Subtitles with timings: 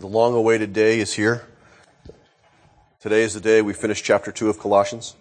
[0.00, 1.46] The long awaited day is here.
[3.00, 5.14] Today is the day we finish chapter 2 of Colossians.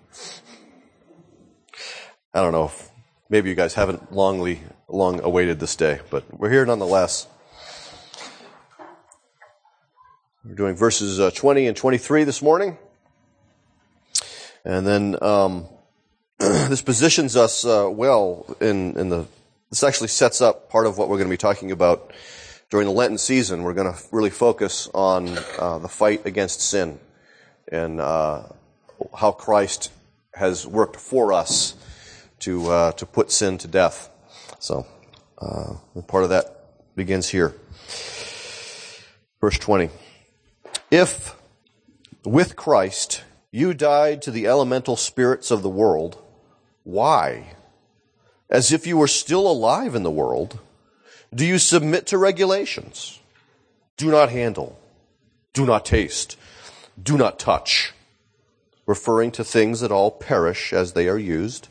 [2.33, 2.67] I don't know.
[2.67, 2.89] If,
[3.27, 7.27] maybe you guys haven't longly, long awaited this day, but we're here nonetheless.
[10.45, 12.77] We're doing verses uh, 20 and 23 this morning.
[14.63, 15.67] And then um,
[16.39, 19.25] this positions us uh, well in, in the.
[19.71, 22.13] This actually sets up part of what we're going to be talking about
[22.69, 26.99] during the Lenten season, we're going to really focus on uh, the fight against sin
[27.71, 28.43] and uh,
[29.17, 29.91] how Christ
[30.33, 31.75] has worked for us
[32.39, 34.09] to uh, to put sin to death.
[34.59, 34.85] So,
[35.39, 35.73] uh,
[36.07, 37.55] part of that begins here.
[39.41, 39.89] Verse 20.
[40.91, 41.35] If
[42.23, 46.21] with Christ you died to the elemental spirits of the world,
[46.83, 47.55] why?
[48.49, 50.59] As if you were still alive in the world,
[51.33, 53.19] do you submit to regulations?
[53.97, 54.79] Do not handle.
[55.53, 56.37] Do not taste.
[57.01, 57.93] Do not touch.
[58.85, 61.67] Referring to things that all perish as they are used.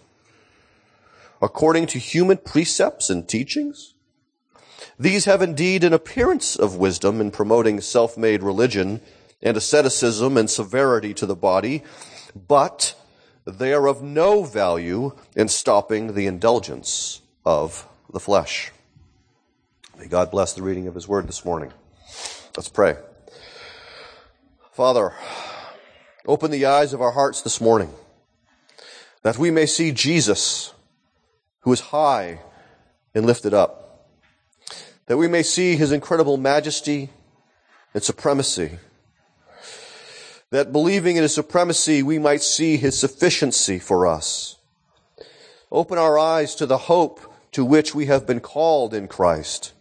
[1.43, 3.95] According to human precepts and teachings?
[4.99, 9.01] These have indeed an appearance of wisdom in promoting self-made religion
[9.43, 11.83] and asceticism and severity to the body,
[12.35, 12.95] but
[13.45, 18.73] they are of no value in stopping the indulgence of the flesh.
[19.99, 21.73] May God bless the reading of His Word this morning.
[22.57, 22.97] Let's pray.
[24.71, 25.13] Father,
[26.25, 27.91] open the eyes of our hearts this morning
[29.25, 30.73] that we may see Jesus,
[31.63, 32.39] who is high
[33.13, 34.07] and lifted up,
[35.07, 37.11] that we may see His incredible majesty
[37.93, 38.79] and supremacy,
[40.51, 44.59] that believing in His supremacy, we might see His sufficiency for us.
[45.73, 49.73] Open our eyes to the hope to which we have been called in Christ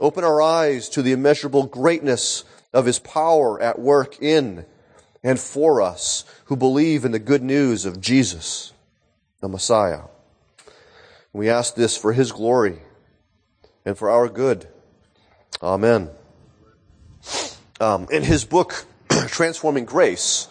[0.00, 4.64] Open our eyes to the immeasurable greatness of His power at work in
[5.22, 8.72] and for us who believe in the good news of Jesus,
[9.40, 10.02] the Messiah.
[11.32, 12.80] We ask this for His glory
[13.84, 14.66] and for our good.
[15.62, 16.10] Amen.
[17.80, 18.84] Um, in his book,
[19.28, 20.48] Transforming Grace,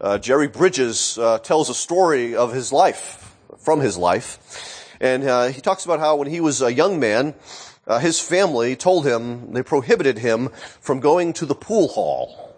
[0.00, 4.96] uh, Jerry Bridges uh, tells a story of his life, from his life.
[5.00, 7.34] And uh, he talks about how when he was a young man,
[7.86, 10.48] uh, his family told him, they prohibited him
[10.80, 12.54] from going to the pool hall.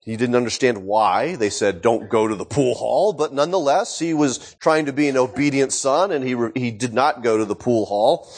[0.00, 1.34] He didn't understand why.
[1.34, 5.08] They said, don't go to the pool hall, but nonetheless, he was trying to be
[5.08, 8.28] an obedient son and he, re- he did not go to the pool hall.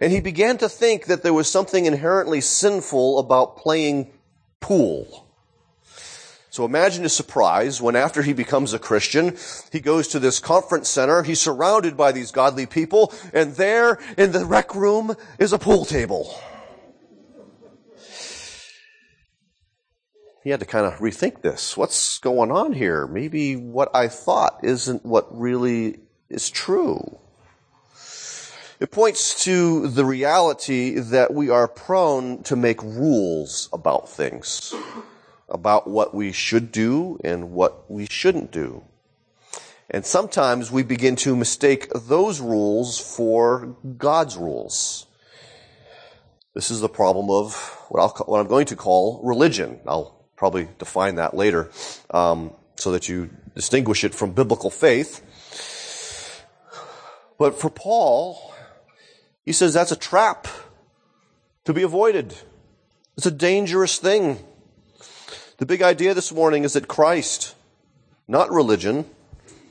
[0.00, 4.10] And he began to think that there was something inherently sinful about playing
[4.58, 5.28] pool.
[6.52, 9.38] So imagine his surprise when after he becomes a Christian,
[9.72, 14.32] he goes to this conference center, he's surrounded by these godly people, and there in
[14.32, 16.38] the rec room is a pool table.
[20.44, 21.74] He had to kind of rethink this.
[21.74, 23.06] What's going on here?
[23.06, 27.18] Maybe what I thought isn't what really is true.
[28.78, 34.74] It points to the reality that we are prone to make rules about things
[35.52, 38.82] about what we should do and what we shouldn't do.
[39.90, 45.06] And sometimes we begin to mistake those rules for God's rules.
[46.54, 47.54] This is the problem of
[47.90, 49.80] what, what I'm going to call religion.
[49.86, 51.70] I'll probably define that later
[52.10, 55.22] um, so that you distinguish it from biblical faith.
[57.38, 58.54] But for Paul,
[59.44, 60.48] he says that's a trap
[61.64, 62.34] to be avoided.
[63.16, 64.38] It's a dangerous thing.
[65.58, 67.54] The big idea this morning is that Christ,
[68.26, 69.04] not religion,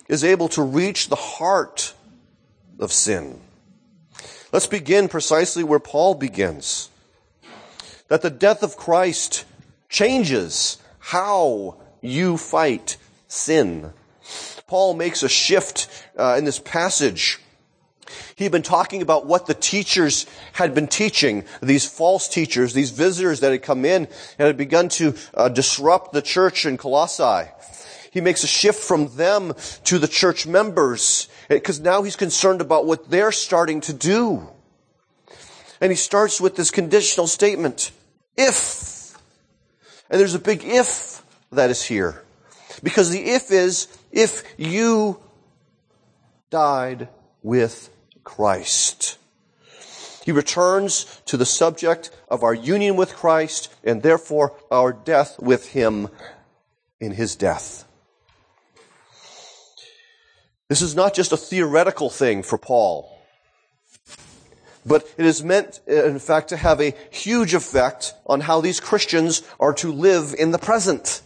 [0.08, 1.94] is able to reach the heart
[2.80, 3.40] of sin.
[4.52, 6.90] Let's begin precisely where Paul begins.
[8.09, 9.46] That the death of Christ
[9.90, 13.94] changes how you fight sin.
[14.68, 15.88] Paul makes a shift
[16.18, 17.40] uh, in this passage
[18.35, 23.39] He'd been talking about what the teachers had been teaching, these false teachers, these visitors
[23.41, 24.07] that had come in
[24.38, 27.50] and had begun to uh, disrupt the church in Colossae.
[28.12, 29.53] He makes a shift from them
[29.86, 34.50] to the church members because now he's concerned about what they're starting to do.
[35.80, 37.91] And he starts with this conditional statement.
[38.38, 39.18] If.
[40.09, 42.21] And there's a big if that is here.
[42.83, 45.19] Because the if is, if you
[46.50, 47.07] died
[47.41, 47.89] with
[48.23, 49.18] Christ.
[50.23, 55.69] He returns to the subject of our union with Christ and therefore our death with
[55.69, 56.09] Him
[57.00, 57.85] in His death.
[60.69, 63.18] This is not just a theoretical thing for Paul.
[64.85, 69.44] but it is meant, in fact, to have a huge effect on how these Christians
[69.59, 71.21] are to live in the present.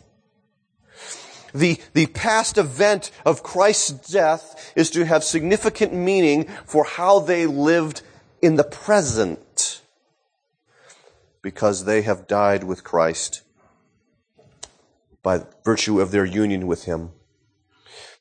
[1.56, 7.46] The, the past event of Christ's death is to have significant meaning for how they
[7.46, 8.02] lived
[8.42, 9.82] in the present
[11.42, 13.42] because they have died with Christ
[15.24, 17.12] by virtue of their union with Him.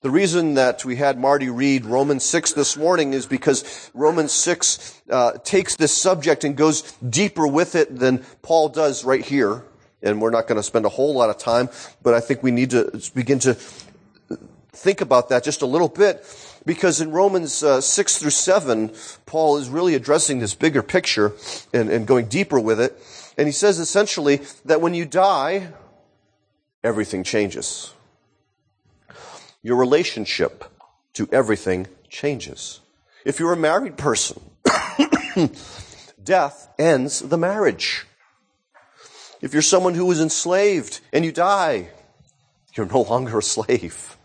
[0.01, 5.03] The reason that we had Marty read Romans 6 this morning is because Romans 6
[5.11, 9.65] uh, takes this subject and goes deeper with it than Paul does right here.
[10.05, 11.69] And we're not going to spend a whole lot of time,
[12.03, 16.25] but I think we need to begin to think about that just a little bit
[16.67, 18.93] because in Romans uh, 6 through 7,
[19.27, 21.33] Paul is really addressing this bigger picture
[21.73, 22.97] and, and going deeper with it.
[23.37, 25.69] And he says essentially that when you die,
[26.85, 27.95] everything changes
[29.65, 30.65] your relationship
[31.15, 32.81] to everything changes.
[33.25, 34.41] If you're a married person,
[36.23, 38.07] death ends the marriage.
[39.45, 41.91] If you're someone who was enslaved and you die,
[42.75, 44.17] you're no longer a slave.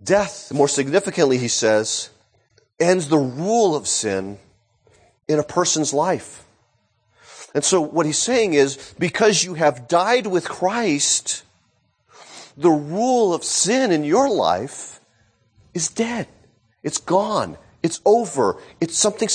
[0.00, 2.10] Death, more significantly, he says,
[2.78, 4.38] ends the rule of sin
[5.26, 6.46] in a person's life.
[7.52, 11.42] And so what he's saying is, because you have died with Christ,
[12.56, 15.00] the rule of sin in your life
[15.74, 16.28] is dead.
[16.84, 17.58] It's gone.
[17.82, 18.62] It's over.
[18.80, 19.28] It's something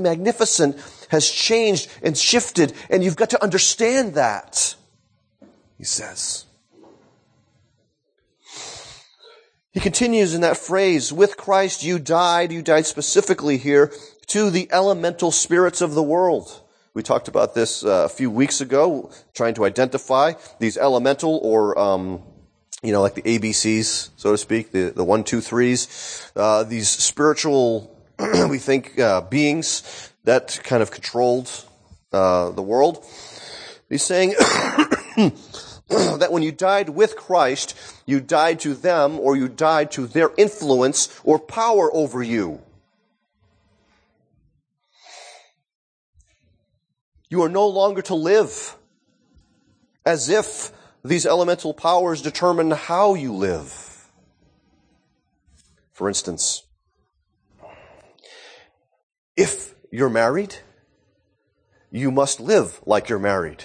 [0.00, 0.76] magnificent
[1.10, 4.74] has changed and shifted, and you've got to understand that,
[5.78, 6.46] he says.
[9.72, 13.92] He continues in that phrase, with Christ you died, you died specifically here
[14.28, 16.62] to the elemental spirits of the world.
[16.92, 21.78] We talked about this uh, a few weeks ago, trying to identify these elemental or
[21.78, 22.22] um,
[22.82, 26.88] you know, like the ABCs, so to speak, the, the one, two, threes, uh, these
[26.88, 27.94] spiritual,
[28.48, 31.50] we think, uh, beings that kind of controlled
[32.12, 33.04] uh, the world.
[33.88, 34.30] He's saying
[35.88, 37.74] that when you died with Christ,
[38.04, 42.60] you died to them or you died to their influence or power over you.
[47.30, 48.76] You are no longer to live
[50.04, 50.72] as if
[51.02, 54.08] these elemental powers determine how you live.
[55.92, 56.64] For instance,
[59.40, 60.54] if you're married,
[61.90, 63.64] you must live like you're married,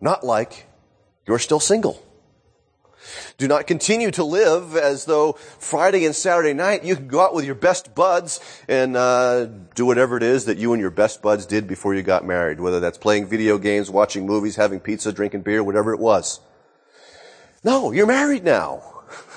[0.00, 0.68] not like
[1.26, 2.00] you're still single.
[3.36, 7.34] Do not continue to live as though Friday and Saturday night you can go out
[7.34, 11.22] with your best buds and uh, do whatever it is that you and your best
[11.22, 15.12] buds did before you got married, whether that's playing video games, watching movies, having pizza,
[15.12, 16.40] drinking beer, whatever it was.
[17.64, 18.82] No, you're married now.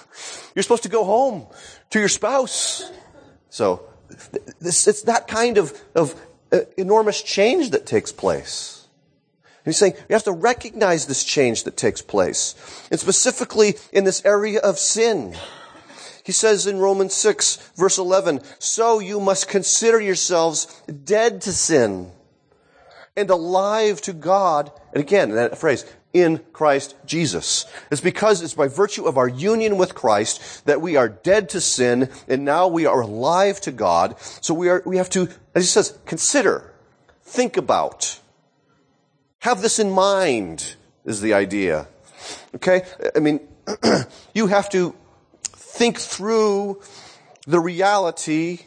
[0.56, 1.48] You're supposed to go home
[1.90, 2.92] to your spouse.
[3.50, 3.93] So
[4.60, 6.20] this, it's that kind of, of
[6.52, 8.88] uh, enormous change that takes place.
[9.66, 12.56] he's saying you have to recognize this change that takes place.
[12.92, 15.36] And specifically in this area of sin.
[16.24, 22.12] He says in Romans 6 verse 11, so you must consider yourselves dead to sin
[23.16, 24.72] and alive to God.
[24.94, 27.66] And again, that phrase, in Christ Jesus.
[27.92, 31.62] It's because it's by virtue of our union with Christ that we are dead to
[31.62, 34.16] sin and now we are alive to God.
[34.20, 36.72] So we are, we have to, as he says, consider,
[37.24, 38.20] think about,
[39.40, 41.88] have this in mind is the idea.
[42.56, 42.84] Okay?
[43.16, 43.40] I mean,
[44.34, 44.96] you have to
[45.44, 46.82] think through
[47.48, 48.60] the reality.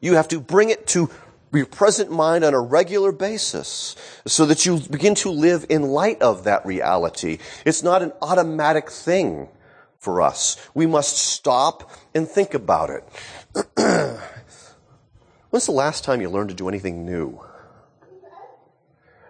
[0.00, 1.10] You have to bring it to
[1.52, 6.22] your present mind on a regular basis so that you begin to live in light
[6.22, 7.38] of that reality.
[7.64, 9.48] It's not an automatic thing
[9.98, 10.56] for us.
[10.74, 13.04] We must stop and think about it.
[15.50, 17.40] When's the last time you learned to do anything new?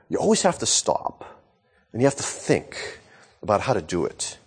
[0.09, 1.25] You always have to stop
[1.93, 2.99] and you have to think
[3.43, 4.39] about how to do it.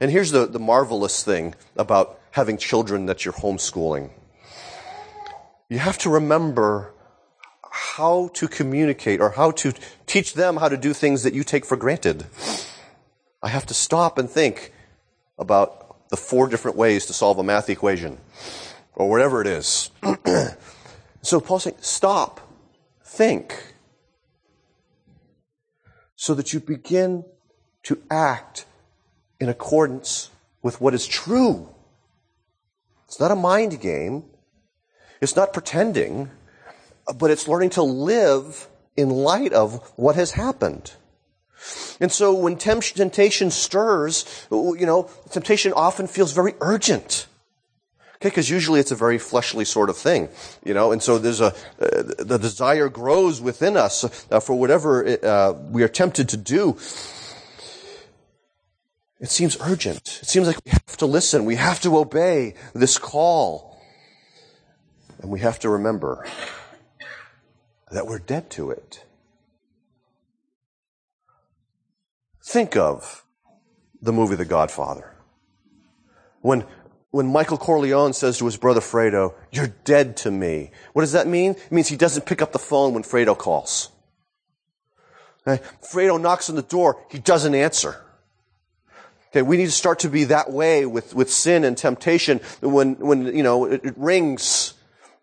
[0.00, 4.10] And here's the, the marvelous thing about having children that you're homeschooling
[5.72, 6.92] you have to remember
[7.70, 9.72] how to communicate or how to
[10.06, 12.26] teach them how to do things that you take for granted.
[13.42, 14.72] I have to stop and think
[15.38, 18.18] about the four different ways to solve a math equation
[18.94, 19.90] or whatever it is.
[21.22, 22.40] so Paul's saying, stop,
[23.02, 23.74] think,
[26.16, 27.24] so that you begin
[27.84, 28.66] to act
[29.40, 30.28] in accordance
[30.62, 31.68] with what is true.
[33.06, 34.24] It's not a mind game.
[35.22, 36.30] It's not pretending,
[37.16, 40.94] but it's learning to live in light of what has happened.
[42.00, 47.28] And so when temptation stirs, you know, temptation often feels very urgent.
[48.16, 50.28] Okay, because usually it's a very fleshly sort of thing,
[50.64, 55.04] you know, and so there's a, uh, the desire grows within us uh, for whatever
[55.04, 56.76] it, uh, we are tempted to do.
[59.20, 60.18] It seems urgent.
[60.22, 61.44] It seems like we have to listen.
[61.44, 63.71] We have to obey this call.
[65.22, 66.26] And we have to remember
[67.90, 69.04] that we're dead to it.
[72.44, 73.24] Think of
[74.02, 75.14] the movie The Godfather.
[76.40, 76.64] When,
[77.12, 80.72] when Michael Corleone says to his brother Fredo, you're dead to me.
[80.92, 81.52] What does that mean?
[81.52, 83.90] It means he doesn't pick up the phone when Fredo calls.
[85.46, 85.62] Okay?
[85.82, 87.00] Fredo knocks on the door.
[87.10, 88.02] He doesn't answer.
[89.30, 92.40] Okay, we need to start to be that way with, with sin and temptation.
[92.60, 94.74] When, when, you know, it, it rings,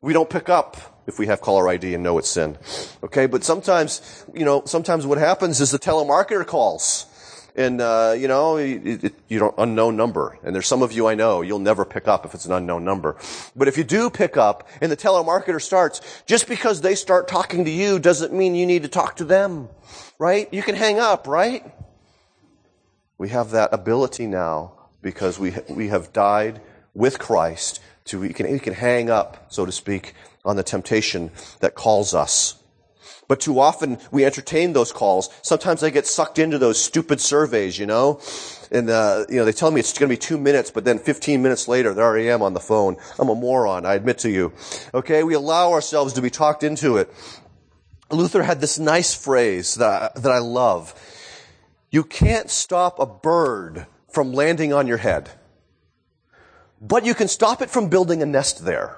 [0.01, 2.57] we don't pick up if we have caller ID and know it's sin.
[3.03, 7.05] Okay, but sometimes, you know, sometimes what happens is the telemarketer calls
[7.55, 10.37] and uh, you know it, it, you don't unknown number.
[10.43, 12.85] And there's some of you i know you'll never pick up if it's an unknown
[12.85, 13.17] number.
[13.55, 17.65] But if you do pick up and the telemarketer starts just because they start talking
[17.65, 19.69] to you doesn't mean you need to talk to them
[20.19, 20.53] right?
[20.53, 21.65] You can hang up right?
[23.17, 26.61] We have that ability now because we we have died
[26.93, 27.79] with christ
[28.09, 30.13] to can we can hang up so to speak
[30.45, 32.59] on the temptation that calls us
[33.29, 35.29] but too often we entertain those calls.
[35.43, 38.19] Sometimes I get sucked into those stupid surveys, you know?
[38.71, 40.97] And, uh, you know, they tell me it's going to be two minutes, but then
[40.97, 42.97] 15 minutes later, there I am on the phone.
[43.19, 44.51] I'm a moron, I admit to you.
[44.95, 45.23] Okay?
[45.23, 47.13] We allow ourselves to be talked into it.
[48.09, 50.95] Luther had this nice phrase that, that I love.
[51.91, 55.29] You can't stop a bird from landing on your head,
[56.81, 58.95] but you can stop it from building a nest there.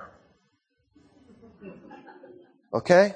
[2.73, 3.15] Okay?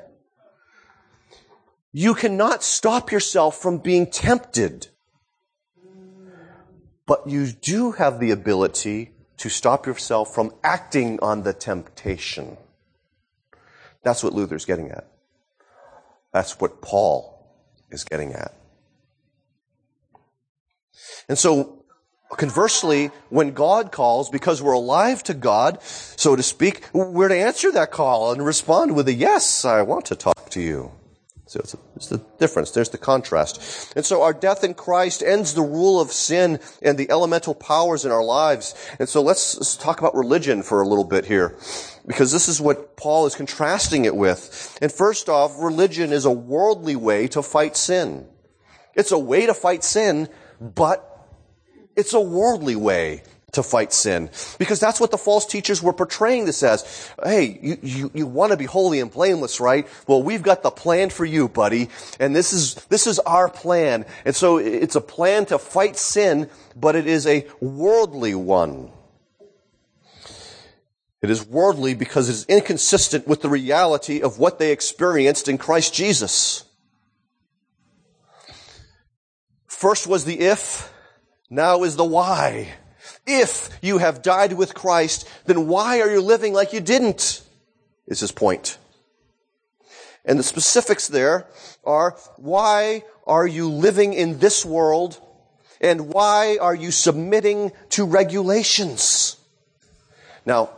[1.92, 4.88] You cannot stop yourself from being tempted.
[7.06, 12.58] But you do have the ability to stop yourself from acting on the temptation.
[14.04, 15.08] That's what Luther's getting at.
[16.34, 17.48] That's what Paul
[17.92, 18.54] is getting at.
[21.30, 21.85] And so,
[22.32, 27.72] conversely, when God calls, because we're alive to God, so to speak, we're to answer
[27.72, 30.92] that call and respond with a yes, I want to talk to you.
[31.48, 32.72] So it's, a, it's, the difference.
[32.72, 33.94] There's the contrast.
[33.96, 38.04] And so our death in Christ ends the rule of sin and the elemental powers
[38.04, 38.74] in our lives.
[38.98, 41.56] And so let's, let's talk about religion for a little bit here.
[42.08, 44.78] Because this is what Paul is contrasting it with.
[44.82, 48.26] And first off, religion is a worldly way to fight sin.
[48.96, 50.30] It's a way to fight sin,
[50.60, 51.15] but
[51.96, 53.24] it's a worldly way
[53.56, 54.30] to fight sin.
[54.60, 57.12] Because that's what the false teachers were portraying this as.
[57.24, 59.88] Hey, you, you, you want to be holy and blameless, right?
[60.08, 61.90] Well, we've got the plan for you, buddy.
[62.20, 64.06] And this is, this is our plan.
[64.26, 68.92] And so it's a plan to fight sin, but it is a worldly one.
[71.22, 75.58] It is worldly because it is inconsistent with the reality of what they experienced in
[75.58, 76.66] Christ Jesus.
[79.66, 80.94] First was the if,
[81.50, 82.74] now is the why.
[83.28, 87.42] If you have died with Christ, then why are you living like you didn't?
[88.08, 88.78] Is his point.
[90.24, 91.48] And the specifics there
[91.84, 95.20] are why are you living in this world
[95.82, 99.38] and why are you submitting to regulations?
[100.46, 100.70] Now,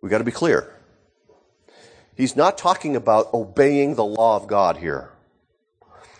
[0.00, 0.70] we got to be clear.
[2.16, 5.10] He's not talking about obeying the law of God here.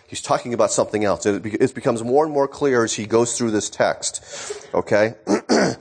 [0.07, 1.25] He's talking about something else.
[1.25, 4.67] It becomes more and more clear as he goes through this text.
[4.73, 5.15] Okay?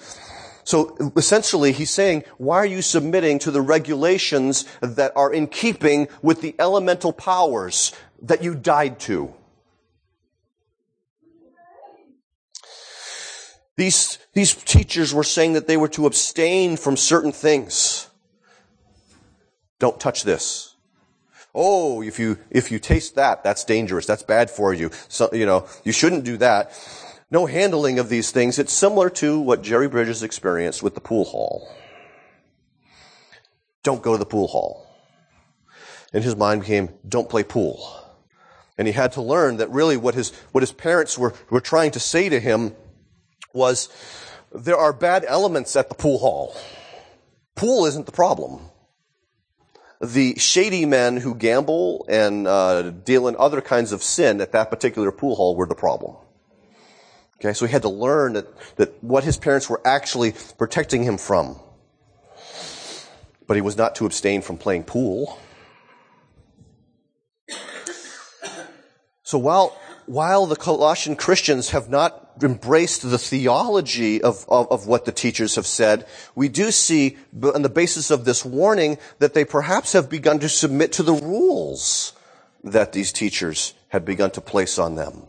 [0.65, 6.09] so essentially, he's saying, why are you submitting to the regulations that are in keeping
[6.23, 9.35] with the elemental powers that you died to?
[13.77, 18.09] These, these teachers were saying that they were to abstain from certain things.
[19.81, 20.74] Don't touch this.
[21.55, 24.07] Oh, if you, if you taste that, that's dangerous.
[24.07, 24.91] That's bad for you.
[25.09, 26.73] So, you know, you shouldn't do that.
[27.31, 28.59] No handling of these things.
[28.59, 31.69] It's similar to what Jerry Bridges experienced with the pool hall.
[33.85, 34.87] Don't go to the pool hall.
[36.13, 38.01] And his mind became, don't play pool.
[38.77, 41.93] And he had to learn that really what his, what his parents were, were trying
[41.93, 42.75] to say to him
[43.53, 43.89] was,
[44.53, 46.57] there are bad elements at the pool hall.
[47.55, 48.61] Pool isn't the problem
[50.05, 54.71] the shady men who gamble and uh, deal in other kinds of sin at that
[54.71, 56.17] particular pool hall were the problem.
[57.37, 58.47] Okay, so he had to learn that,
[58.77, 61.59] that what his parents were actually protecting him from.
[63.47, 65.39] But he was not to abstain from playing pool.
[69.23, 75.05] So while, while the Colossian Christians have not embraced the theology of, of, of, what
[75.05, 77.17] the teachers have said, we do see
[77.55, 81.15] on the basis of this warning that they perhaps have begun to submit to the
[81.15, 82.13] rules
[82.65, 85.23] that these teachers had begun to place on them.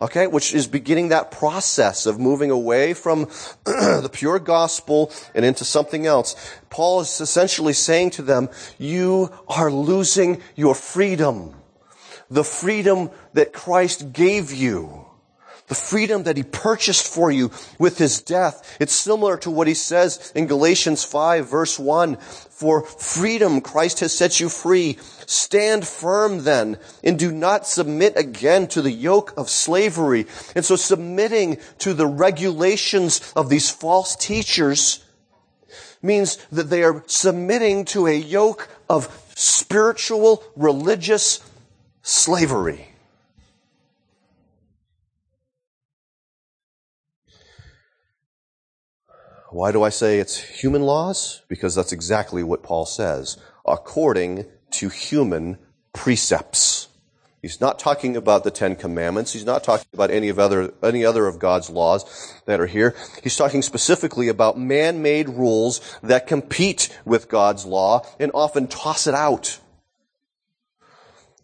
[0.00, 3.24] Okay, which is beginning that process of moving away from
[3.64, 6.36] the pure gospel and into something else.
[6.70, 11.54] Paul is essentially saying to them, you are losing your freedom.
[12.30, 15.07] The freedom that Christ gave you
[15.68, 18.76] the freedom that he purchased for you with his death.
[18.80, 22.16] It's similar to what he says in Galatians 5 verse 1.
[22.16, 24.98] For freedom Christ has set you free.
[25.26, 30.26] Stand firm then and do not submit again to the yoke of slavery.
[30.56, 35.04] And so submitting to the regulations of these false teachers
[36.02, 41.40] means that they are submitting to a yoke of spiritual religious
[42.02, 42.94] slavery.
[49.50, 51.42] Why do I say it's human laws?
[51.48, 53.38] Because that's exactly what Paul says.
[53.66, 55.58] According to human
[55.92, 56.88] precepts.
[57.40, 59.32] He's not talking about the Ten Commandments.
[59.32, 62.96] He's not talking about any of other, any other of God's laws that are here.
[63.22, 69.14] He's talking specifically about man-made rules that compete with God's law and often toss it
[69.14, 69.60] out.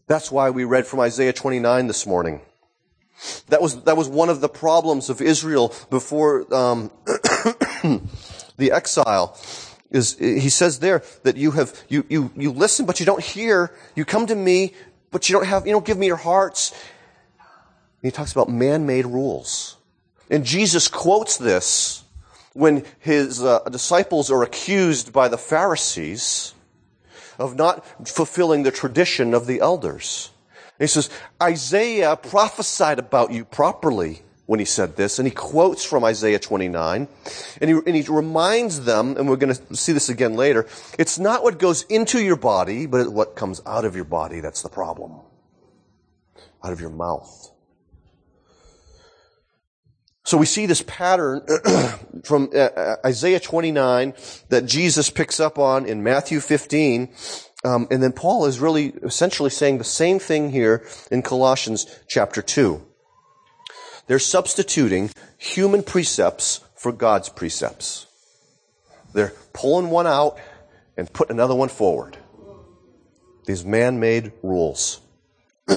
[0.07, 2.43] That's why we read from Isaiah 29 this morning.
[3.49, 6.91] That was, that was one of the problems of Israel before um,
[8.57, 9.39] the exile.
[9.91, 13.71] Is he says there that you have you, you you listen but you don't hear.
[13.95, 14.75] You come to me
[15.11, 16.73] but you don't have you don't give me your hearts.
[18.03, 19.77] And he talks about man-made rules,
[20.29, 22.05] and Jesus quotes this
[22.55, 26.55] when his uh, disciples are accused by the Pharisees
[27.39, 30.31] of not fulfilling the tradition of the elders.
[30.79, 31.09] He says,
[31.43, 37.09] Isaiah prophesied about you properly when he said this, and he quotes from Isaiah 29,
[37.61, 40.67] and he, and he reminds them, and we're going to see this again later,
[40.99, 44.63] it's not what goes into your body, but what comes out of your body that's
[44.63, 45.21] the problem.
[46.63, 47.51] Out of your mouth.
[50.25, 51.43] So we see this pattern
[52.25, 54.15] from uh, uh, Isaiah 29
[54.49, 57.13] that Jesus picks up on in Matthew 15,
[57.65, 62.41] um, and then Paul is really essentially saying the same thing here in Colossians chapter
[62.43, 62.94] 2.
[64.07, 68.07] They're substituting human precepts for God's precepts.
[69.13, 70.39] They're pulling one out
[70.97, 72.17] and putting another one forward.
[73.47, 75.01] These man-made rules.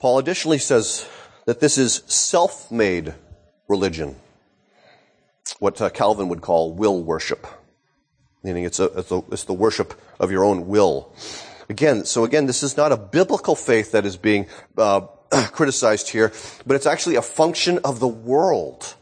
[0.00, 1.08] Paul additionally says
[1.46, 3.14] that this is self-made
[3.68, 4.16] religion.
[5.58, 7.46] What uh, Calvin would call will worship
[8.42, 11.14] meaning it's, a, it's, a, it's the worship of your own will.
[11.68, 14.46] Again, so again, this is not a biblical faith that is being
[14.76, 15.00] uh,
[15.52, 16.32] criticized here,
[16.66, 18.94] but it's actually a function of the world.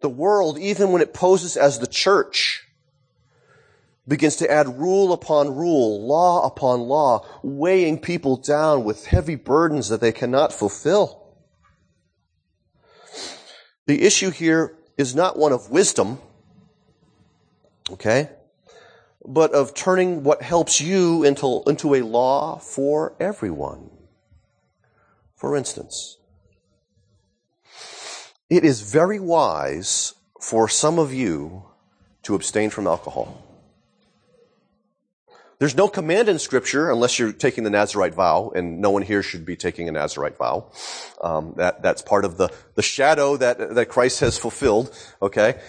[0.00, 2.66] The world, even when it poses as the church,
[4.08, 9.88] begins to add rule upon rule, law upon law, weighing people down with heavy burdens
[9.90, 11.22] that they cannot fulfill.
[13.86, 16.18] The issue here is not one of wisdom,
[17.90, 18.30] Okay?
[19.24, 23.90] But of turning what helps you into, into a law for everyone.
[25.36, 26.18] For instance,
[28.48, 31.64] it is very wise for some of you
[32.22, 33.46] to abstain from alcohol.
[35.60, 39.22] There's no command in Scripture unless you're taking the Nazarite vow, and no one here
[39.22, 40.72] should be taking a Nazarite vow.
[41.20, 44.90] Um, that that's part of the the shadow that that Christ has fulfilled.
[45.20, 45.60] Okay,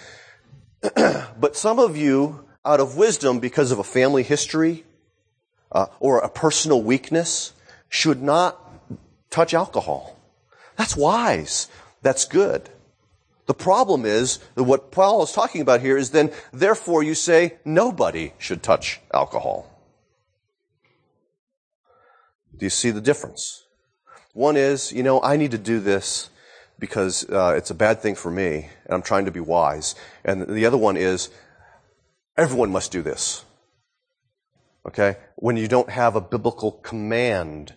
[0.96, 4.84] but some of you, out of wisdom, because of a family history
[5.71, 7.54] uh, or a personal weakness,
[7.89, 8.60] should not
[9.30, 10.17] touch alcohol.
[10.78, 11.67] That's wise.
[12.02, 12.69] That's good.
[13.47, 17.58] The problem is that what Paul is talking about here is then, therefore, you say
[17.65, 19.67] nobody should touch alcohol.
[22.56, 23.65] Do you see the difference?
[24.34, 26.30] One is, you know, I need to do this
[26.80, 29.95] because uh, it's a bad thing for me, and I'm trying to be wise.
[30.24, 31.30] And the other one is
[32.38, 33.46] everyone must do this.
[34.86, 35.17] Okay?
[35.36, 37.74] When you don't have a biblical command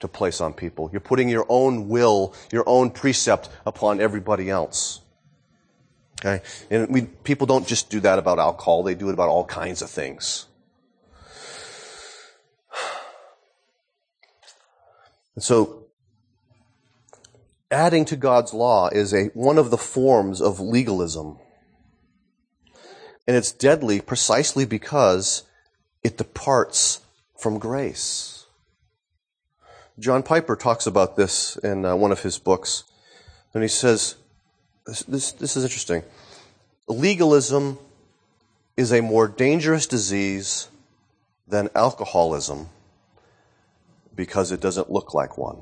[0.00, 5.00] to place on people, you're putting your own will, your own precept upon everybody else.
[6.20, 6.42] Okay?
[6.70, 9.82] And we, people don't just do that about alcohol, they do it about all kinds
[9.82, 10.46] of things.
[15.34, 15.86] And so
[17.70, 21.38] adding to God's law is a, one of the forms of legalism.
[23.26, 25.44] And it's deadly precisely because
[26.02, 27.00] it departs
[27.38, 28.46] from grace.
[29.98, 32.84] John Piper talks about this in uh, one of his books,
[33.54, 34.16] and he says,
[34.86, 36.02] this, this, this is interesting.
[36.88, 37.78] Legalism
[38.76, 40.68] is a more dangerous disease
[41.46, 42.68] than alcoholism
[44.14, 45.58] because it doesn't look like one.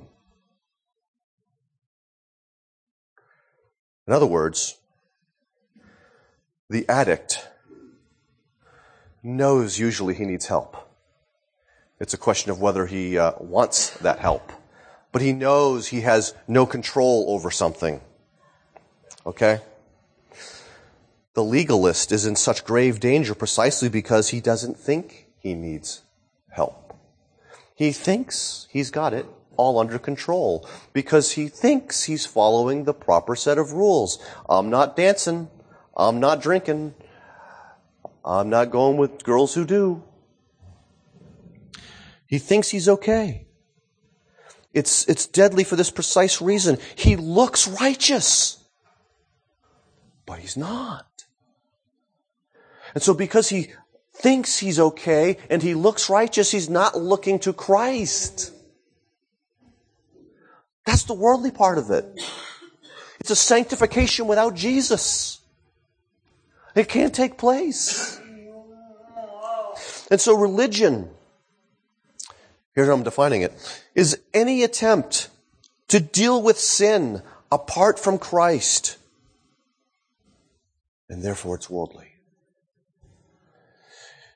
[4.07, 4.79] In other words,
[6.69, 7.47] the addict
[9.23, 10.77] knows usually he needs help.
[11.99, 14.53] It's a question of whether he uh, wants that help.
[15.13, 18.01] But he knows he has no control over something.
[19.27, 19.61] Okay?
[21.35, 26.03] The legalist is in such grave danger precisely because he doesn't think he needs
[26.51, 26.97] help.
[27.75, 33.37] He thinks he's got it all under control because he thinks he's following the proper
[33.37, 34.19] set of rules.
[34.49, 35.49] I'm not dancing.
[35.97, 36.95] I'm not drinking.
[38.25, 40.03] I'm not going with girls who do.
[42.27, 43.47] He thinks he's okay.
[44.73, 46.79] It's, it's deadly for this precise reason.
[46.95, 48.63] He looks righteous,
[50.27, 51.07] but he's not.
[52.95, 53.73] And so because he
[54.15, 58.53] thinks he's okay and he looks righteous, he's not looking to Christ.
[60.87, 62.05] That's the worldly part of it.
[63.19, 65.40] It's a sanctification without Jesus.
[66.75, 68.21] It can't take place.
[70.11, 71.11] And so religion,
[72.75, 73.53] here's how I'm defining it,
[73.95, 75.29] is any attempt
[75.89, 78.99] to deal with sin apart from Christ.
[81.09, 82.07] And therefore it's worldly.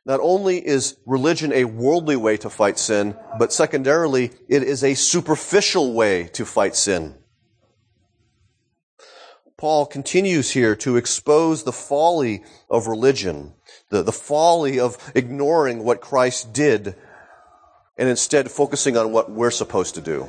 [0.06, 4.94] Not only is religion a worldly way to fight sin, but secondarily, it is a
[4.94, 7.14] superficial way to fight sin.
[9.64, 13.54] Paul continues here to expose the folly of religion,
[13.88, 16.94] the, the folly of ignoring what Christ did
[17.96, 20.28] and instead focusing on what we're supposed to do.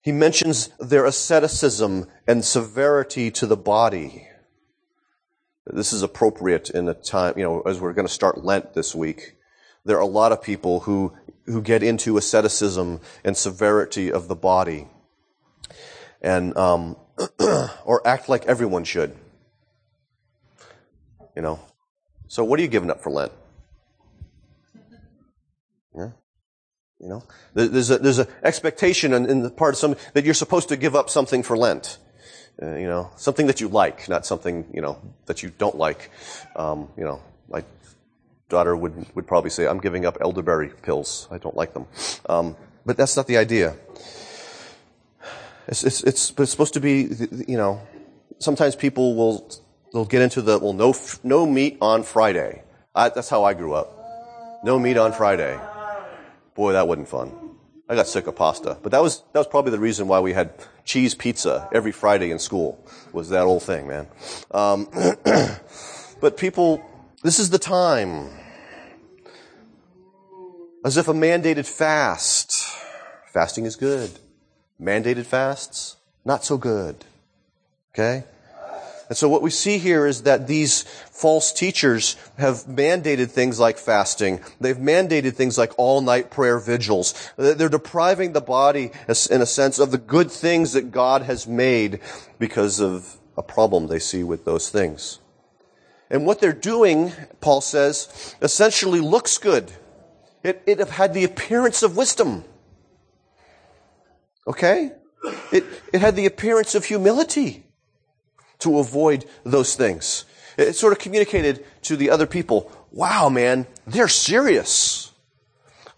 [0.00, 4.28] He mentions their asceticism and severity to the body.
[5.66, 8.94] This is appropriate in the time, you know, as we're going to start Lent this
[8.94, 9.34] week.
[9.84, 11.12] There are a lot of people who,
[11.46, 14.86] who get into asceticism and severity of the body
[16.20, 16.96] and, um,
[17.84, 19.16] or act like everyone should.
[21.36, 21.60] You know?
[22.28, 23.32] So what are you giving up for Lent?
[25.94, 26.10] Yeah?
[27.00, 27.24] You know?
[27.54, 30.76] There's a, there's an expectation in, in the part of some, that you're supposed to
[30.76, 31.98] give up something for Lent.
[32.62, 36.10] Uh, you know, something that you like, not something, you know, that you don't like.
[36.54, 37.64] Um, you know, my
[38.50, 41.26] daughter would, would probably say, I'm giving up elderberry pills.
[41.30, 41.86] I don't like them.
[42.28, 43.76] Um, but that's not the idea.
[45.68, 47.08] It's, it's, it's, it's supposed to be,
[47.46, 47.80] you know,
[48.38, 49.50] sometimes people will,
[49.92, 52.62] they'll get into the, well, no, no meat on Friday.
[52.94, 53.96] I, that's how I grew up.
[54.64, 55.58] No meat on Friday.
[56.54, 57.32] Boy, that wasn't fun.
[57.88, 58.78] I got sick of pasta.
[58.82, 60.52] But that was, that was probably the reason why we had
[60.84, 64.06] cheese pizza every Friday in school, was that old thing, man.
[64.50, 64.88] Um,
[66.20, 66.84] but people,
[67.22, 68.28] this is the time.
[70.84, 72.52] As if a mandated fast.
[73.32, 74.10] Fasting is good.
[74.80, 77.04] Mandated fasts, not so good.
[77.94, 78.24] Okay?
[79.10, 83.76] And so what we see here is that these false teachers have mandated things like
[83.76, 84.40] fasting.
[84.60, 87.32] They've mandated things like all night prayer vigils.
[87.36, 91.98] They're depriving the body, in a sense, of the good things that God has made
[92.38, 95.18] because of a problem they see with those things.
[96.08, 99.72] And what they're doing, Paul says, essentially looks good.
[100.44, 102.44] It, it had the appearance of wisdom.
[104.50, 104.90] Okay?
[105.52, 107.62] It, it had the appearance of humility
[108.58, 110.24] to avoid those things.
[110.56, 115.12] It sort of communicated to the other people, wow, man, they're serious.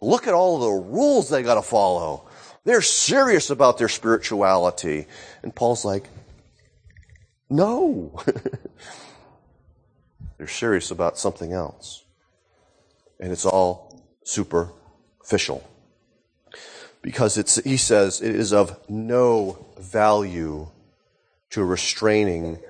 [0.02, 2.28] Look at all the rules they gotta follow.
[2.64, 5.06] They're serious about their spirituality.
[5.42, 6.10] And Paul's like,
[7.48, 8.20] no.
[10.36, 12.04] they're serious about something else.
[13.18, 15.66] And it's all superficial.
[17.02, 20.68] Because it's, he says, it is of no value
[21.50, 22.60] to restraining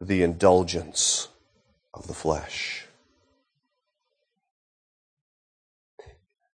[0.00, 1.28] the indulgence
[1.94, 2.86] of the flesh.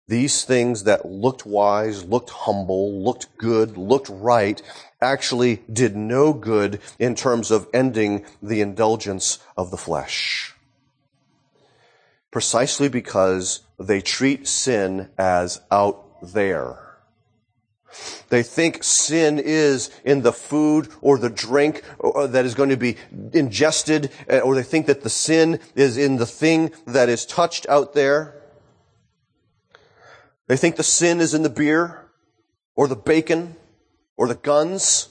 [0.06, 4.60] These things that looked wise, looked humble, looked good, looked right,
[5.00, 10.54] actually did no good in terms of ending the indulgence of the flesh.
[12.30, 16.84] Precisely because they treat sin as out there
[18.28, 22.96] they think sin is in the food or the drink that is going to be
[23.33, 27.68] ingested, uh, or they think that the sin is in the thing that is touched
[27.68, 28.35] out there.
[30.46, 32.04] They think the sin is in the beer,
[32.76, 33.57] or the bacon,
[34.16, 35.09] or the guns,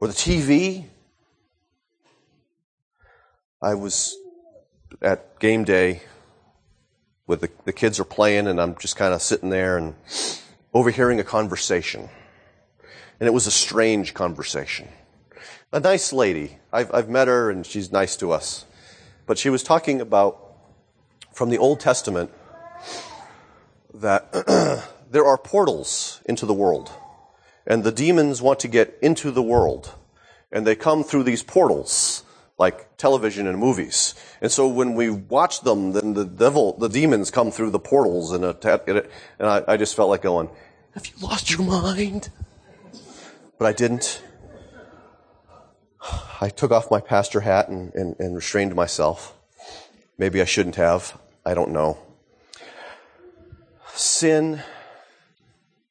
[0.00, 0.84] or the TV.
[3.62, 4.16] I was
[5.02, 6.02] at game day
[7.26, 9.94] with the, the kids are playing and I'm just kind of sitting there and
[10.78, 12.08] overhearing a conversation.
[13.18, 14.86] And it was a strange conversation.
[15.72, 16.58] A nice lady.
[16.72, 18.64] I've, I've met her and she's nice to us.
[19.26, 20.54] But she was talking about
[21.32, 22.30] from the Old Testament
[23.92, 24.30] that
[25.10, 26.92] there are portals into the world.
[27.66, 29.92] And the demons want to get into the world.
[30.52, 32.22] And they come through these portals,
[32.56, 34.14] like television and movies.
[34.40, 38.32] And so when we watch them, then the devil, the demons come through the portals
[38.32, 38.86] and attack.
[38.86, 39.02] And
[39.40, 40.48] I, I just felt like going,
[40.98, 42.28] have you lost your mind?
[43.56, 44.20] But I didn't.
[46.40, 49.36] I took off my pastor hat and, and, and restrained myself.
[50.16, 51.16] Maybe I shouldn't have.
[51.46, 51.98] I don't know.
[53.94, 54.62] Sin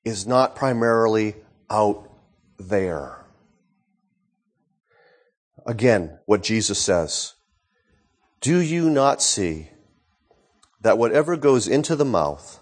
[0.04, 1.36] is not primarily
[1.70, 2.10] out
[2.58, 3.26] there.
[5.66, 7.36] Again, what Jesus says.
[8.42, 9.70] Do you not see
[10.82, 12.60] that whatever goes into the mouth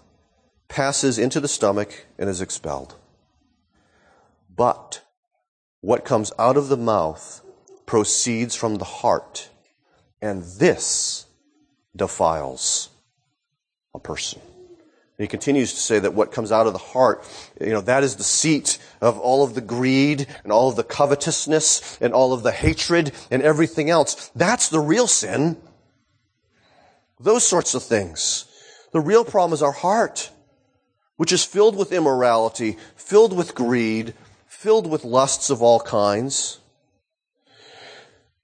[0.68, 2.94] passes into the stomach and is expelled?
[4.54, 5.02] But
[5.80, 7.42] what comes out of the mouth
[7.84, 9.50] proceeds from the heart,
[10.20, 11.26] and this
[11.94, 12.90] defiles
[13.94, 14.40] a person.
[15.18, 17.24] And he continues to say that what comes out of the heart,
[17.58, 20.84] you know, that is the seat of all of the greed and all of the
[20.84, 24.30] covetousness and all of the hatred and everything else.
[24.36, 25.56] That's the real sin.
[27.18, 28.44] Those sorts of things.
[28.92, 30.30] The real problem is our heart,
[31.16, 34.14] which is filled with immorality, filled with greed,
[34.46, 36.60] filled with lusts of all kinds.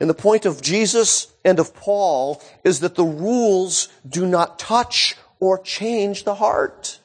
[0.01, 5.17] And the point of Jesus and of Paul is that the rules do not touch
[5.39, 6.99] or change the heart.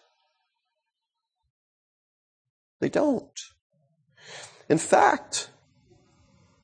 [2.80, 3.40] They don't.
[4.70, 5.50] In fact,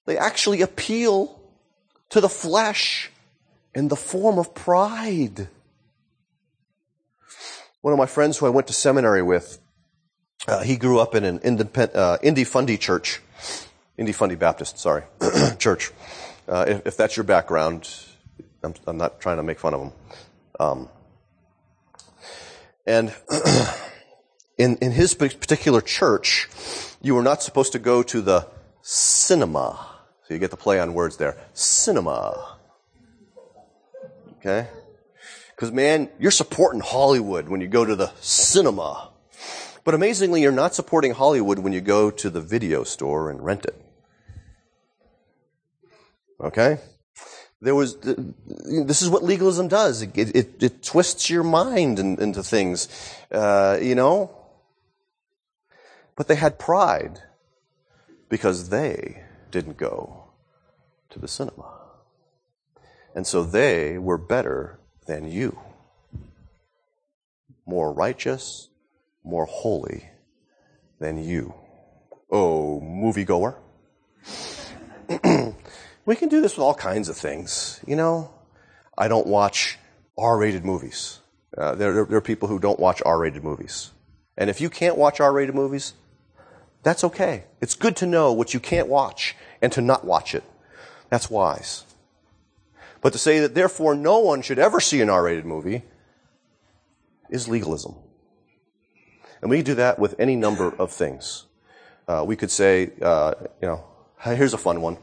[0.05, 1.39] they actually appeal
[2.09, 3.11] to the flesh
[3.73, 5.47] in the form of pride.
[7.83, 9.59] One of my friends who I went to seminary with,
[10.47, 13.19] uh, he grew up in an independent, uh, indie fundy church,
[13.99, 15.03] indie fundy Baptist, sorry,
[15.59, 15.91] church.
[16.47, 17.93] Uh, if, if, that's your background,
[18.63, 19.91] I'm, I'm, not trying to make fun of him.
[20.61, 20.89] Um,
[22.87, 23.13] and
[24.57, 26.47] in, in his particular church,
[27.01, 28.47] you were not supposed to go to the
[28.81, 29.85] cinema.
[30.25, 31.35] So you get the play on words there.
[31.51, 32.59] Cinema.
[34.37, 34.69] Okay?
[35.63, 39.11] Because man, you're supporting Hollywood when you go to the cinema.
[39.85, 43.63] But amazingly, you're not supporting Hollywood when you go to the video store and rent
[43.63, 43.81] it.
[46.41, 46.79] Okay?
[47.61, 52.43] there was this is what legalism does it, it, it twists your mind in, into
[52.43, 52.89] things
[53.31, 54.35] uh, you know
[56.17, 57.19] but they had pride
[58.27, 60.25] because they didn't go
[61.09, 61.71] to the cinema
[63.15, 65.57] and so they were better than you
[67.65, 68.69] more righteous
[69.23, 70.09] more holy
[70.99, 71.53] than you
[72.31, 73.55] oh moviegoer
[76.05, 77.79] We can do this with all kinds of things.
[77.87, 78.33] You know,
[78.97, 79.77] I don't watch
[80.17, 81.19] R-rated movies.
[81.57, 83.91] Uh, there, there, are people who don't watch R-rated movies.
[84.37, 85.93] And if you can't watch R-rated movies,
[86.81, 87.45] that's okay.
[87.61, 90.43] It's good to know what you can't watch and to not watch it.
[91.09, 91.85] That's wise.
[93.03, 95.83] But to say that therefore no one should ever see an R-rated movie
[97.29, 97.95] is legalism.
[99.41, 101.45] And we do that with any number of things.
[102.07, 103.83] Uh, we could say, uh, you know,
[104.21, 104.97] here's a fun one.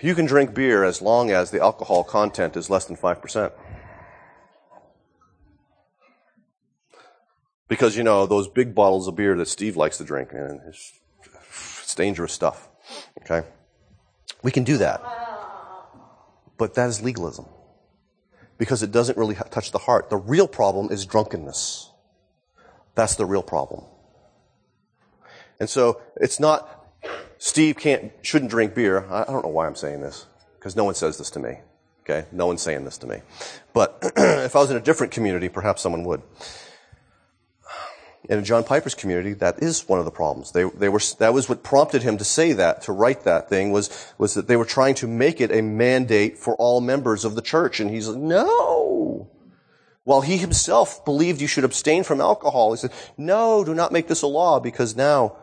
[0.00, 3.52] You can drink beer as long as the alcohol content is less than 5%.
[7.66, 10.92] Because, you know, those big bottles of beer that Steve likes to drink, and it's,
[11.82, 12.68] it's dangerous stuff.
[13.22, 13.44] Okay?
[14.44, 15.25] We can do that.
[16.58, 17.46] But that is legalism.
[18.58, 20.08] Because it doesn't really touch the heart.
[20.08, 21.90] The real problem is drunkenness.
[22.94, 23.84] That's the real problem.
[25.60, 26.76] And so it's not
[27.38, 29.06] Steve can't, shouldn't drink beer.
[29.10, 30.26] I, don't know why I'm saying this,
[30.58, 31.58] because no one says this to me.
[32.02, 32.26] Okay?
[32.32, 33.20] No one's saying this to me.
[33.72, 36.22] But if I was in a different community, perhaps someone would.
[38.28, 40.50] In John Piper's community, that is one of the problems.
[40.50, 43.70] They, they were, that was what prompted him to say that, to write that thing,
[43.70, 47.36] was, was that they were trying to make it a mandate for all members of
[47.36, 47.78] the church.
[47.78, 49.30] And he's like, no.
[50.02, 54.08] While he himself believed you should abstain from alcohol, he said, no, do not make
[54.08, 55.36] this a law because now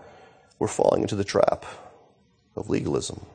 [0.59, 1.65] we're falling into the trap
[2.55, 3.25] of legalism.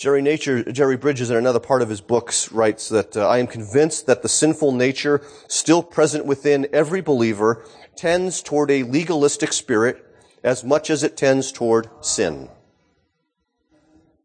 [0.00, 3.46] Jerry Nature, Jerry Bridges in another part of his books writes that uh, I am
[3.46, 10.02] convinced that the sinful nature still present within every believer tends toward a legalistic spirit
[10.42, 12.48] as much as it tends toward sin.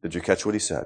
[0.01, 0.85] Did you catch what he said?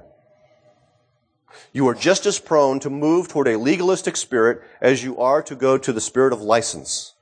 [1.72, 5.54] You are just as prone to move toward a legalistic spirit as you are to
[5.54, 7.14] go to the spirit of license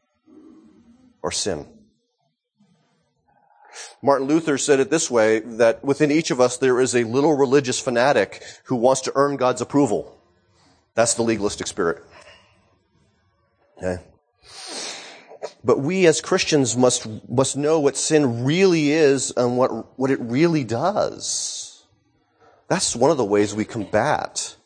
[1.21, 1.67] or sin.
[4.03, 7.37] Martin Luther said it this way, that within each of us there is a little
[7.37, 10.19] religious fanatic who wants to earn God's approval.
[10.95, 12.03] That's the legalistic spirit.
[13.77, 14.03] Okay?
[15.65, 20.21] But we as Christians must, must know what sin really is and what, what it
[20.21, 21.85] really does.
[22.69, 24.57] That's one of the ways we combat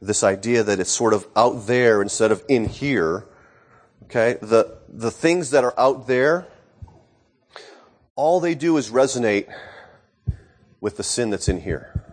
[0.00, 3.26] this idea that it's sort of out there instead of in here.
[4.04, 4.36] Okay?
[4.42, 6.48] The, the things that are out there,
[8.22, 9.52] all they do is resonate
[10.80, 12.04] with the sin that's in here.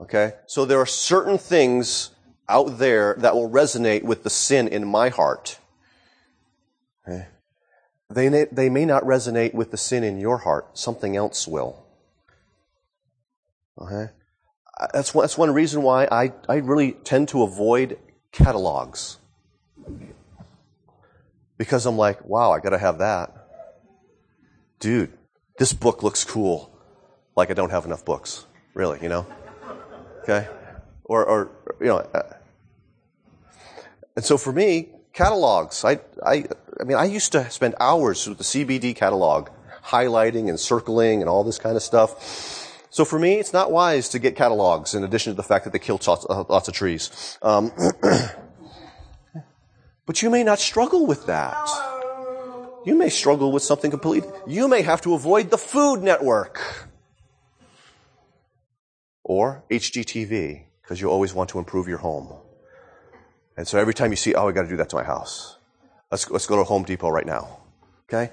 [0.00, 0.32] Okay?
[0.46, 2.10] So there are certain things
[2.48, 5.60] out there that will resonate with the sin in my heart.
[7.06, 7.28] Okay?
[8.10, 10.76] They, may, they may not resonate with the sin in your heart.
[10.76, 11.86] Something else will.
[13.80, 14.10] Okay?
[14.92, 18.00] That's one, that's one reason why I, I really tend to avoid
[18.32, 19.18] catalogs.
[21.56, 23.43] Because I'm like, wow, I gotta have that
[24.78, 25.12] dude,
[25.58, 26.70] this book looks cool.
[27.36, 29.26] Like I don't have enough books, really, you know?
[30.22, 30.46] Okay?
[31.04, 32.22] Or, or you know, uh,
[34.16, 36.44] and so for me, catalogs, I, I,
[36.80, 39.48] I mean, I used to spend hours with the CBD catalog,
[39.84, 42.86] highlighting and circling and all this kind of stuff.
[42.90, 45.72] So for me, it's not wise to get catalogs in addition to the fact that
[45.72, 47.36] they kill lots, uh, lots of trees.
[47.42, 47.72] Um,
[50.06, 51.56] but you may not struggle with that.
[52.84, 54.30] You may struggle with something completely.
[54.46, 56.88] You may have to avoid the Food Network
[59.22, 62.34] or HGTV because you always want to improve your home.
[63.56, 65.56] And so every time you see, oh, I got to do that to my house.
[66.10, 67.58] Let's, let's go to Home Depot right now.
[68.08, 68.30] Okay?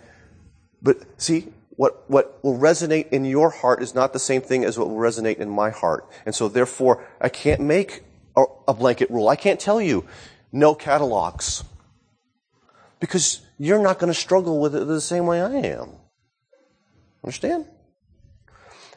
[0.82, 4.78] But see, what, what will resonate in your heart is not the same thing as
[4.78, 6.08] what will resonate in my heart.
[6.26, 8.04] And so therefore, I can't make
[8.36, 9.30] a, a blanket rule.
[9.30, 10.06] I can't tell you
[10.52, 11.64] no catalogs.
[13.00, 15.92] Because you're not going to struggle with it the same way I am.
[17.24, 17.68] Understand?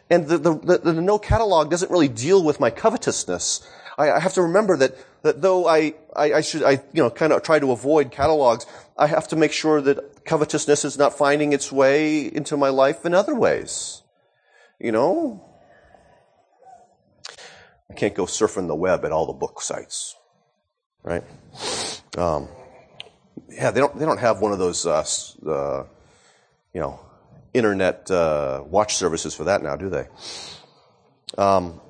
[0.08, 3.68] And the, the, the, the no catalog doesn't really deal with my covetousness.
[3.98, 7.10] I, I have to remember that, that though I, I, I should, I, you know,
[7.10, 8.64] kind of try to avoid catalogs,
[8.96, 13.04] I have to make sure that covetousness is not finding its way into my life
[13.04, 14.02] in other ways.
[14.80, 15.44] You know?
[17.90, 20.16] I can't go surfing the web at all the book sites.
[21.02, 21.22] Right?
[22.16, 22.48] Um,
[23.54, 25.04] yeah, they don't they don't have one of those uh,
[25.46, 25.84] uh,
[26.72, 27.00] you know
[27.52, 30.06] internet uh, watch services for that now, do they?
[31.38, 31.80] Um,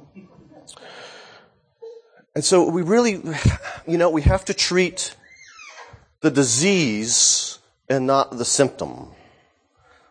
[2.35, 3.23] and so we really,
[3.87, 5.15] you know, we have to treat
[6.21, 9.11] the disease and not the symptom.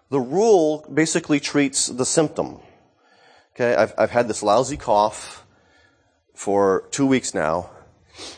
[0.10, 2.60] The rule basically treats the symptom.
[3.56, 5.46] Okay, I've, I've had this lousy cough
[6.34, 7.70] for two weeks now,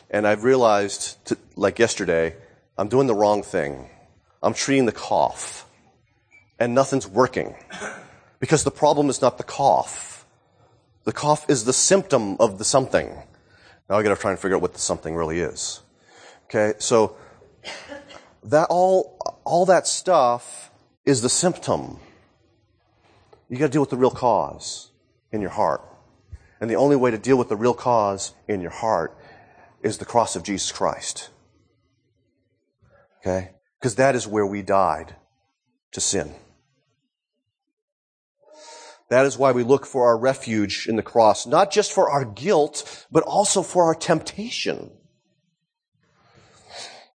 [0.09, 2.35] and I've realized, to, like yesterday,
[2.77, 3.89] I'm doing the wrong thing.
[4.43, 5.65] I'm treating the cough.
[6.59, 7.55] And nothing's working.
[8.39, 10.25] Because the problem is not the cough.
[11.03, 13.07] The cough is the symptom of the something.
[13.89, 15.81] Now I gotta try and figure out what the something really is.
[16.45, 17.15] Okay, so
[18.43, 20.71] that all, all that stuff
[21.05, 21.99] is the symptom.
[23.49, 24.89] You gotta deal with the real cause
[25.31, 25.81] in your heart.
[26.59, 29.17] And the only way to deal with the real cause in your heart
[29.81, 31.29] is the cross of Jesus Christ.
[33.25, 33.51] Okay?
[33.79, 35.15] Because that is where we died
[35.93, 36.35] to sin.
[39.09, 42.25] That is why we look for our refuge in the cross, not just for our
[42.25, 44.91] guilt, but also for our temptation.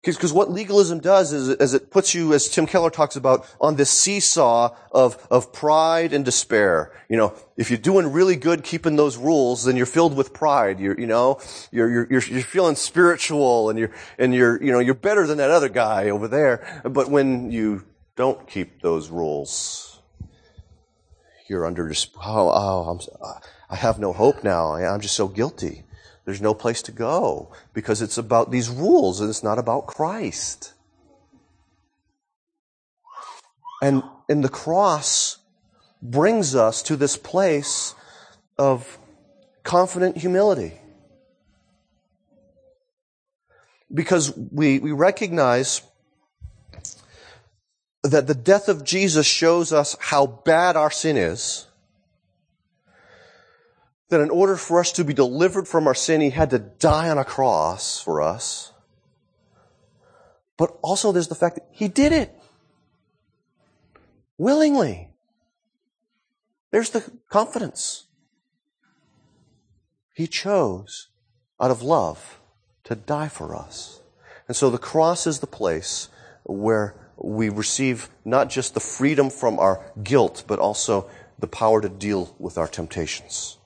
[0.02, 3.76] Because what legalism does is, is, it puts you, as Tim Keller talks about, on
[3.76, 6.90] this seesaw of, of pride and despair.
[7.10, 10.80] You know, if you're doing really good keeping those rules, then you're filled with pride.
[10.80, 11.38] You're, you know,
[11.70, 15.50] you're, you're, you're, feeling spiritual and you're, and you're, you know, you're better than that
[15.50, 16.80] other guy over there.
[16.82, 17.84] But when you
[18.16, 20.00] don't keep those rules,
[21.46, 24.72] you're under oh, oh, I'm, I have no hope now.
[24.76, 25.84] I'm just so guilty.
[26.30, 30.74] There's no place to go because it's about these rules and it's not about Christ.
[33.82, 35.38] And, and the cross
[36.00, 37.96] brings us to this place
[38.56, 38.96] of
[39.64, 40.78] confident humility.
[43.92, 45.82] Because we, we recognize
[48.04, 51.66] that the death of Jesus shows us how bad our sin is
[54.10, 57.08] that in order for us to be delivered from our sin, he had to die
[57.08, 58.72] on a cross for us.
[60.56, 62.36] But also there's the fact that he did it
[64.36, 65.08] willingly.
[66.70, 68.06] There's the confidence.
[70.12, 71.08] He chose
[71.60, 72.40] out of love
[72.84, 74.00] to die for us.
[74.48, 76.08] And so the cross is the place
[76.42, 81.08] where we receive not just the freedom from our guilt, but also
[81.38, 83.58] the power to deal with our temptations.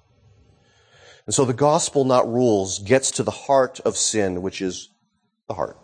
[1.26, 4.90] And so the gospel, not rules, gets to the heart of sin, which is
[5.48, 5.78] the heart.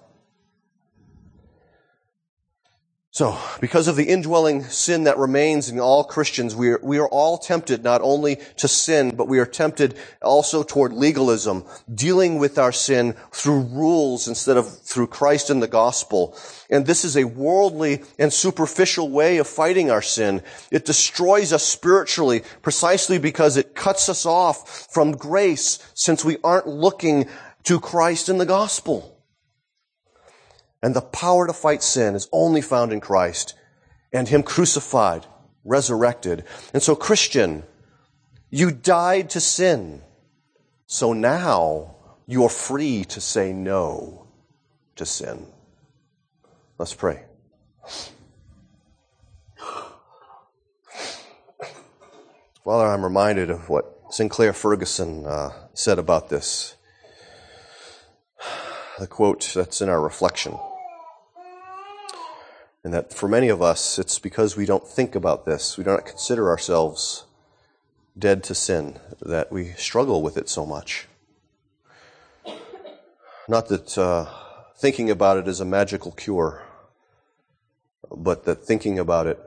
[3.21, 7.09] So, because of the indwelling sin that remains in all Christians, we are, we are
[7.09, 12.57] all tempted not only to sin, but we are tempted also toward legalism, dealing with
[12.57, 16.35] our sin through rules instead of through Christ and the gospel.
[16.71, 20.43] And this is a worldly and superficial way of fighting our sin.
[20.71, 26.68] It destroys us spiritually precisely because it cuts us off from grace since we aren't
[26.68, 27.29] looking
[27.64, 29.20] to Christ and the gospel.
[30.83, 33.55] And the power to fight sin is only found in Christ
[34.12, 35.26] and Him crucified,
[35.64, 36.45] resurrected.
[36.72, 37.64] And so, Christian,
[38.51, 40.03] you died to sin.
[40.87, 44.26] So now you are free to say no
[44.97, 45.47] to sin.
[46.78, 47.24] Let's pray.
[52.64, 56.76] Father, I'm reminded of what Sinclair Ferguson uh, said about this.
[58.99, 60.59] The quote that's in our reflection.
[62.83, 66.05] And that for many of us, it's because we don't think about this, we don't
[66.05, 67.24] consider ourselves
[68.18, 71.07] dead to sin, that we struggle with it so much.
[73.49, 74.26] Not that uh,
[74.76, 76.62] thinking about it is a magical cure,
[78.11, 79.39] but that thinking about it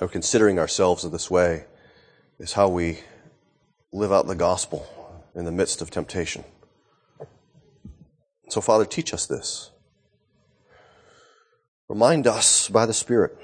[0.00, 1.64] or considering ourselves in this way
[2.38, 3.00] is how we
[3.92, 4.86] live out the gospel
[5.34, 6.44] in the midst of temptation.
[8.48, 9.70] So, Father, teach us this.
[11.92, 13.36] Remind us by the Spirit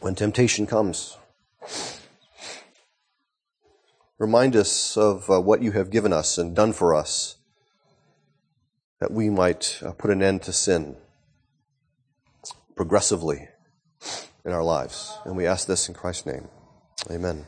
[0.00, 1.16] when temptation comes.
[4.18, 7.36] Remind us of uh, what you have given us and done for us
[9.00, 10.96] that we might uh, put an end to sin
[12.76, 13.48] progressively
[14.44, 15.16] in our lives.
[15.24, 16.48] And we ask this in Christ's name.
[17.10, 17.46] Amen.